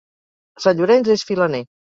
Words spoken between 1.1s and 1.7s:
és filaner.